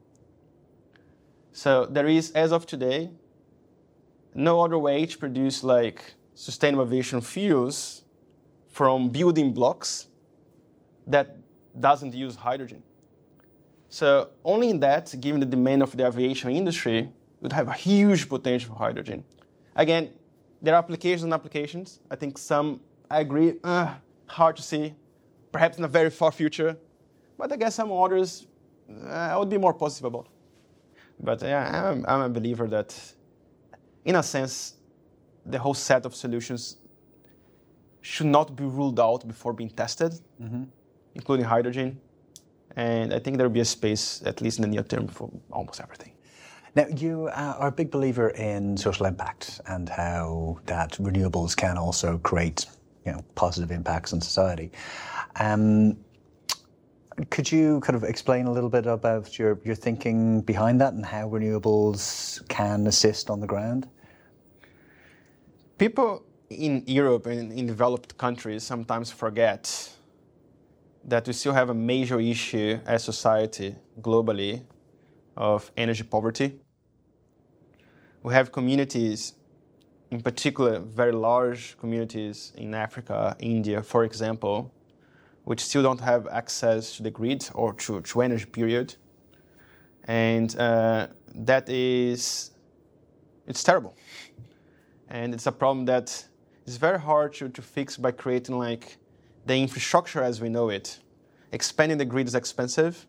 [1.52, 3.10] So there is, as of today,
[4.34, 8.04] no other way to produce like sustainable aviation fuels
[8.68, 10.06] from building blocks
[11.06, 11.36] that
[11.78, 12.82] doesn't use hydrogen.
[13.88, 18.28] So only in that, given the demand of the aviation industry, would have a huge
[18.28, 19.24] potential for hydrogen.
[19.76, 20.10] Again,
[20.62, 22.00] there are applications and applications.
[22.10, 22.80] I think some,
[23.10, 23.94] I agree, uh,
[24.26, 24.94] hard to see,
[25.50, 26.76] perhaps in a very far future.
[27.36, 28.46] But I guess some others,
[28.88, 30.28] uh, I would be more positive about.
[31.20, 32.98] But yeah, I'm, I'm a believer that,
[34.04, 34.74] in a sense,
[35.44, 36.76] the whole set of solutions
[38.00, 40.12] should not be ruled out before being tested.
[40.40, 40.64] Mm-hmm
[41.14, 42.00] including hydrogen.
[42.76, 45.30] And I think there will be a space, at least in the near term, for
[45.50, 46.12] almost everything.
[46.74, 52.16] Now, you are a big believer in social impact and how that renewables can also
[52.18, 52.64] create
[53.04, 54.72] you know, positive impacts on society.
[55.38, 55.98] Um,
[57.28, 61.04] could you kind of explain a little bit about your, your thinking behind that and
[61.04, 63.86] how renewables can assist on the ground?
[65.76, 69.90] People in Europe and in developed countries sometimes forget
[71.04, 74.62] that we still have a major issue as society globally
[75.36, 76.60] of energy poverty.
[78.22, 79.34] We have communities,
[80.10, 84.72] in particular, very large communities in Africa, India, for example,
[85.44, 88.94] which still don't have access to the grid or to, to energy, period.
[90.04, 92.52] And uh, that is,
[93.46, 93.96] it's terrible.
[95.08, 96.24] And it's a problem that
[96.66, 98.98] is very hard to, to fix by creating like
[99.46, 100.98] the infrastructure as we know it.
[101.52, 103.06] Expanding the grid is expensive.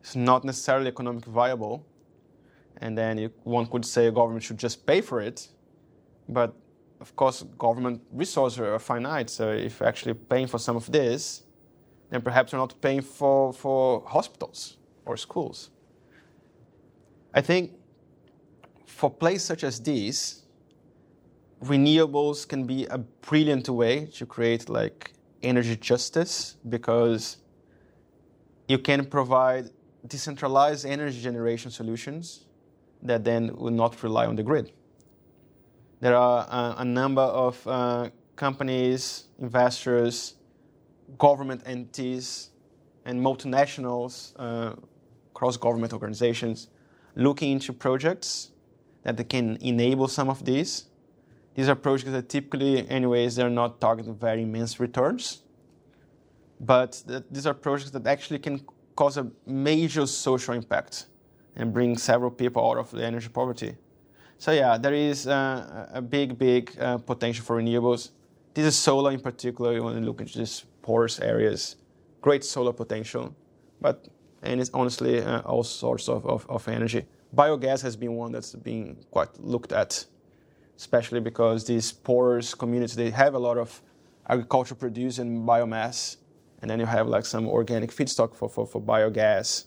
[0.00, 1.86] It's not necessarily economically viable.
[2.80, 5.48] And then you, one could say a government should just pay for it.
[6.28, 6.54] But
[7.00, 9.30] of course, government resources are finite.
[9.30, 11.42] So if you're actually paying for some of this,
[12.10, 15.70] then perhaps you're not paying for, for hospitals or schools.
[17.34, 17.72] I think
[18.86, 20.42] for places such as these,
[21.62, 27.38] renewables can be a brilliant way to create like energy justice because
[28.68, 29.70] you can provide
[30.06, 32.46] decentralized energy generation solutions
[33.02, 34.72] that then will not rely on the grid.
[36.00, 40.34] There are uh, a number of uh, companies, investors,
[41.18, 42.50] government entities,
[43.04, 44.74] and multinationals, uh,
[45.34, 46.68] cross government organizations
[47.14, 48.50] looking into projects
[49.02, 50.87] that can enable some of these.
[51.58, 55.42] These are projects that typically, anyways, they're not targeting very immense returns,
[56.60, 57.02] but
[57.32, 58.62] these are projects that actually can
[58.94, 61.06] cause a major social impact
[61.56, 63.74] and bring several people out of the energy poverty.
[64.38, 68.10] So yeah, there is uh, a big, big uh, potential for renewables.
[68.54, 69.82] This is solar in particular.
[69.82, 71.74] When you look into these porous areas,
[72.20, 73.34] great solar potential,
[73.80, 74.06] but
[74.44, 77.04] and it's honestly uh, all sorts of, of, of energy.
[77.34, 80.06] Biogas has been one that's been quite looked at,
[80.78, 83.82] especially because these porous communities they have a lot of
[84.28, 86.16] agriculture produce and biomass,
[86.62, 89.64] and then you have like some organic feedstock for, for, for biogas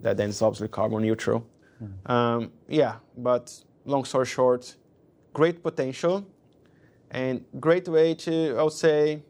[0.00, 1.46] that then is obviously carbon neutral.
[1.82, 2.10] Mm.
[2.10, 3.52] Um, yeah, but
[3.84, 4.76] long story short,
[5.32, 6.26] great potential
[7.10, 9.22] and great way to, I would say,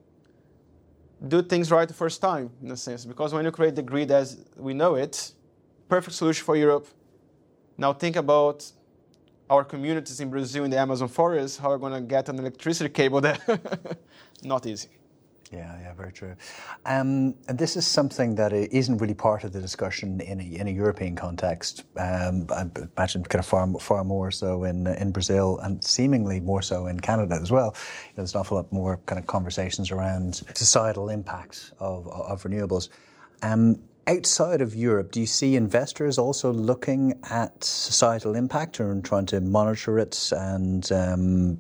[1.27, 3.05] do things right the first time in a sense.
[3.05, 5.33] Because when you create the grid as we know it,
[5.89, 6.87] perfect solution for Europe.
[7.79, 8.71] Now think about
[9.49, 12.39] our communities in Brazil in the Amazon forest, how are we going to get an
[12.39, 13.39] electricity cable there?
[14.43, 14.89] Not easy.
[15.53, 16.35] Yeah, yeah, very true.
[16.85, 20.67] Um, and this is something that isn't really part of the discussion in a, in
[20.67, 21.85] a European context.
[21.97, 22.67] Um, I
[22.97, 26.99] imagine kind of far, far more so in in Brazil and seemingly more so in
[27.01, 27.67] Canada as well.
[27.67, 32.43] You know, there's an awful lot more kind of conversations around societal impact of, of
[32.43, 32.89] renewables.
[33.43, 39.27] Um, outside of Europe, do you see investors also looking at societal impact or trying
[39.27, 41.59] to monitor it and um,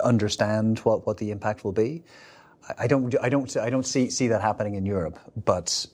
[0.00, 2.02] understand what, what the impact will be?
[2.78, 5.86] I don't, I don't, I don't see, see that happening in Europe, but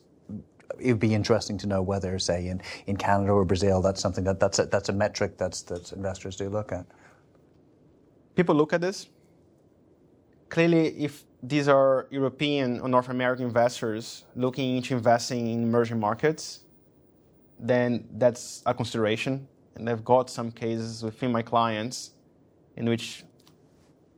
[0.79, 4.23] it would be interesting to know whether, say, in, in Canada or Brazil, that's something
[4.23, 6.85] that that's a, that's a metric that's, that investors do look at.
[8.35, 9.09] People look at this.
[10.51, 16.65] Clearly, if these are European or North American investors looking into investing in emerging markets,
[17.57, 19.47] then that's a consideration.
[19.75, 22.11] And I've got some cases within my clients
[22.75, 23.23] in which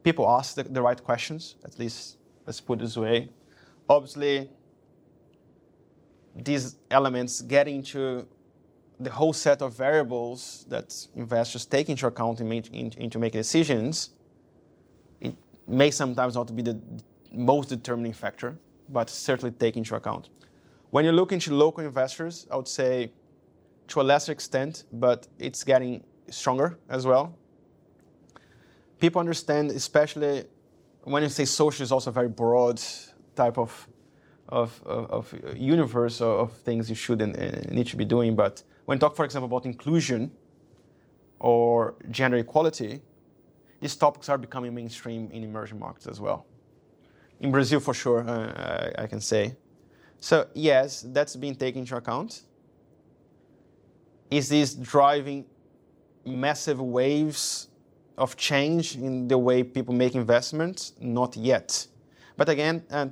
[0.02, 2.18] people ask the, the right questions, at least
[2.48, 3.30] let's put it this way.
[3.88, 4.50] Obviously,
[6.36, 8.26] these elements get into
[9.00, 14.10] the whole set of variables that investors take into account in, in, into making decisions.
[15.68, 16.80] May sometimes not be the
[17.32, 18.58] most determining factor,
[18.90, 20.30] but certainly take into account.
[20.92, 23.12] When you look into local investors, I would say
[23.88, 27.36] to a lesser extent, but it's getting stronger as well.
[29.00, 30.46] People understand, especially
[31.04, 32.82] when you say social is also a very broad
[33.36, 33.88] type of
[34.50, 38.36] of, of, of universe of things you should and, and, need to be doing.
[38.36, 40.32] But when you talk, for example, about inclusion
[41.40, 43.02] or gender equality,
[43.84, 46.46] these topics are becoming mainstream in emerging markets as well.
[47.42, 49.58] In Brazil, for sure, uh, I, can say.
[50.22, 52.44] So yes, that's being taken into account.
[54.32, 55.44] Is this driving
[56.26, 57.68] massive waves
[58.18, 60.94] of change in the way people make investments?
[61.02, 61.86] Not yet.
[62.38, 63.08] But again, uh,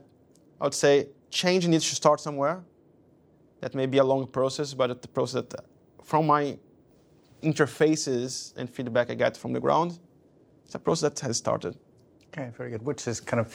[0.62, 2.64] I would say change needs to start somewhere.
[3.60, 5.66] That may be a long process, but the process that,
[6.02, 6.58] from my
[7.44, 10.00] interfaces and feedback I get from the ground,
[10.72, 11.76] it's a process that has started.
[12.28, 12.86] Okay, very good.
[12.86, 13.54] Which is kind of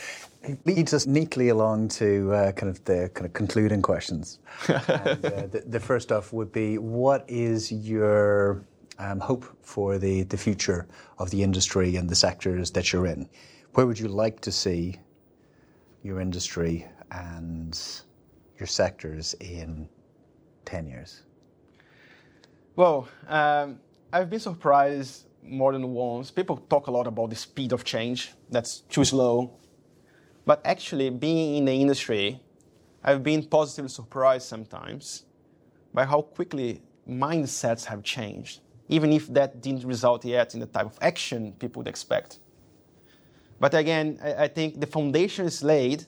[0.66, 4.38] leads us neatly along to uh, kind of the kind of concluding questions.
[4.68, 8.66] and, uh, the, the, first off would be, what is your
[8.98, 10.86] um, hope for the, the future
[11.18, 13.26] of the industry and the sectors that you're in.
[13.72, 14.96] Where would you like to see
[16.02, 17.80] your industry and
[18.58, 19.88] your sectors in
[20.66, 21.22] 10 years?
[22.74, 23.80] Well, um,
[24.12, 26.30] I've been surprised more than once.
[26.30, 29.58] People talk a lot about the speed of change, that's too slow.
[30.44, 32.40] But actually, being in the industry,
[33.02, 35.24] I've been positively surprised sometimes
[35.92, 40.86] by how quickly mindsets have changed even if that didn't result yet in the type
[40.86, 42.38] of action people would expect.
[43.58, 46.06] But again, I, think the foundation is laid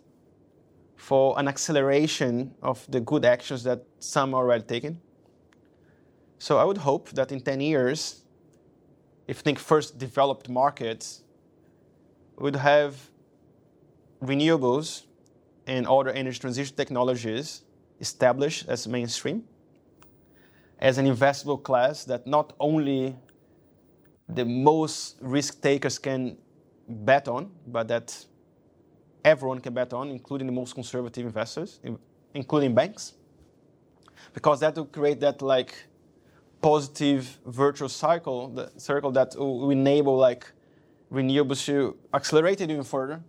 [0.97, 5.01] for an acceleration of the good actions that some are already taken.
[6.39, 8.23] So I would hope that in 10 years,
[9.29, 11.23] if you think first developed markets,
[12.39, 13.11] would have
[14.23, 15.05] renewables
[15.67, 17.63] and other energy transition technologies
[18.01, 19.45] established as mainstream,
[20.79, 23.15] as an investable class that not only
[24.29, 26.37] the most risk takers can
[26.89, 28.25] bet on, but that
[29.25, 31.81] everyone can bet on, including the most conservative investors,
[32.35, 33.13] including banks,
[34.33, 35.75] because that will create that like
[36.61, 40.51] positive virtual cycle, the circle that will enable like
[41.13, 43.21] renewables to accelerate it even further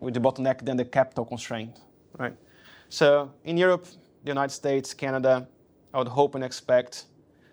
[0.00, 1.80] with the bottleneck than the capital constraint,
[2.18, 2.34] right?
[2.88, 3.86] So in Europe,
[4.24, 5.48] the United States, Canada,
[5.92, 7.06] I would hope and expect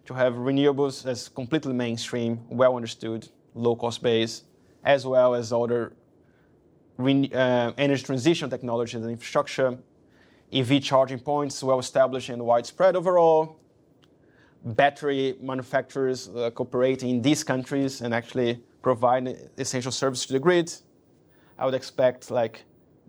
[0.06, 4.44] to have renewables as completely mainstream, well understood, low cost base,
[4.84, 5.94] as well as other
[7.00, 9.78] uh, energy transition technologies and infrastructure,
[10.54, 13.60] EV charging points well established and widespread overall,
[14.66, 20.74] battery manufacturers uh, cooperating in these countries and actually provide essential service to the grid.
[21.58, 22.66] I would expect like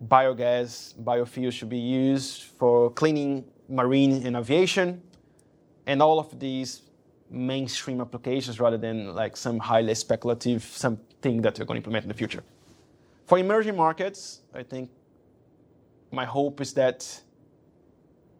[0.07, 5.01] biogas, biofuels should be used for cleaning marine and aviation,
[5.87, 6.83] and all of these
[7.29, 12.09] mainstream applications rather than like some highly speculative something that we're going to implement in
[12.09, 12.43] the future.
[13.25, 14.89] For emerging markets, I think
[16.11, 17.21] my hope is that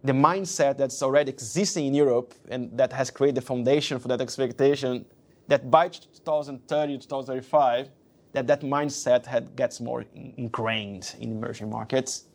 [0.04, 4.22] the mindset that's already existing in Europe and that has created the foundation for that
[4.22, 5.06] expectation
[5.48, 7.90] that by 2030, 2035,
[8.34, 12.26] that that mindset had, gets more ingrained in emerging markets.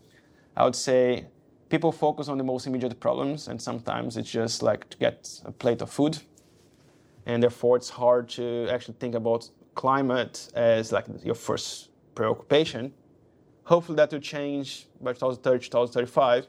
[0.57, 1.27] I would say
[1.69, 5.53] people focus on the most immediate problems, and sometimes it's just like to get a
[5.53, 6.19] plate of food
[7.27, 12.93] and therefore it's hard to actually think about climate as like your first preoccupation.
[13.65, 16.47] Hopefully that will change by 2030, 2035,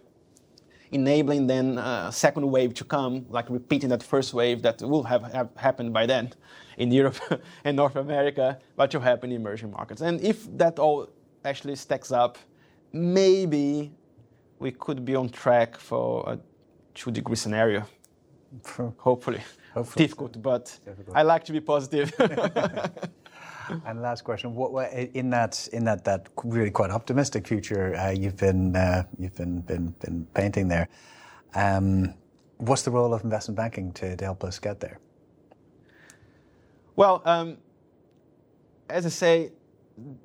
[0.94, 5.24] enabling then a second wave to come, like repeating that first wave that will have,
[5.34, 6.34] have happened by then
[6.78, 7.20] in Europe
[7.64, 10.02] and North America, but will happen in emerging markets.
[10.02, 11.10] And if that all
[11.46, 12.38] actually stacks up,
[12.92, 13.92] maybe
[14.60, 16.40] we could be on track for a
[16.94, 17.86] two degree scenario.
[18.98, 19.42] Hopefully.
[19.74, 20.06] Hopefully.
[20.06, 21.18] difficult, but difficult.
[21.18, 22.14] I like to be positive.
[23.86, 28.38] and last question: What in that in that that really quite optimistic future uh, you've
[28.38, 30.88] been uh, you've been been been painting there?
[31.56, 32.14] Um,
[32.58, 35.00] what's the role of investment banking to, to help us get there?
[36.96, 37.58] Well, um,
[38.90, 39.52] as I say,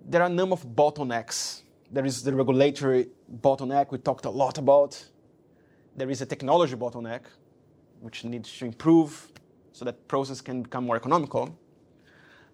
[0.09, 1.62] there are a number of bottlenecks.
[1.91, 3.09] There is the regulatory
[3.41, 5.03] bottleneck we talked a lot about.
[5.97, 7.22] There is a technology bottleneck,
[8.01, 9.32] which needs to improve
[9.72, 11.59] so that process can become more economical.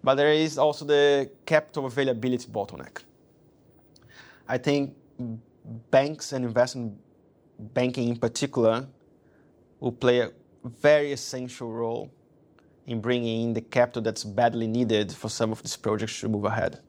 [0.05, 2.99] But there is also the capital availability bottleneck.
[4.47, 4.95] I think
[5.89, 6.93] banks and investment
[7.73, 8.85] banking in particular
[9.79, 10.29] will play a
[10.63, 12.11] very essential role
[12.85, 16.45] in bringing in the capital that's badly needed for some of these projects to move
[16.45, 16.81] ahead.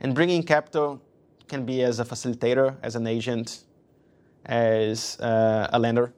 [0.00, 1.02] And bringing capital
[1.48, 3.64] can be as a facilitator, as an agent,
[4.46, 6.14] as uh, a lender,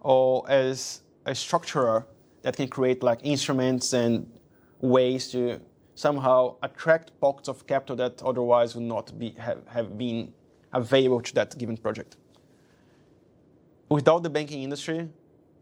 [0.00, 2.04] or as a structurer
[2.42, 4.30] that can create like instruments and
[4.80, 5.60] ways to
[5.94, 10.32] somehow attract pockets of capital that otherwise would not be, have, have been
[10.72, 12.16] available to that given project.
[13.88, 15.08] Without the banking industry,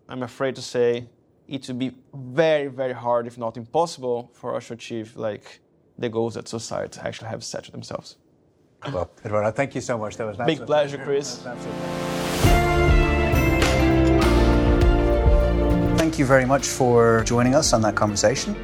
[0.09, 1.09] I'm afraid to say
[1.49, 5.61] it would be very, very hard, if not impossible, for us to achieve like
[5.99, 8.17] the goals that society actually have set to themselves.
[8.93, 10.17] Well, Eduardo, thank you so much.
[10.17, 11.43] That was an big pleasure, Chris.
[15.97, 18.57] thank you very much for joining us on that conversation.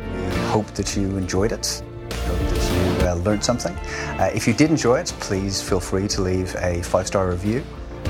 [0.49, 1.82] Hope that you enjoyed it.
[2.11, 3.74] Hope that you uh, learned something.
[4.18, 7.62] Uh, if you did enjoy it, please feel free to leave a five star review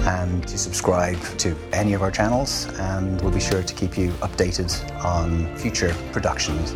[0.06, 4.10] and to subscribe to any of our channels, and we'll be sure to keep you
[4.22, 4.70] updated
[5.04, 6.72] on future productions.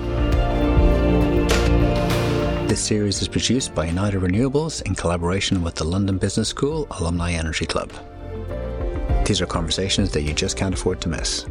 [2.68, 7.32] This series is produced by United Renewables in collaboration with the London Business School Alumni
[7.32, 7.92] Energy Club.
[9.26, 11.46] These are conversations that you just can't afford to miss.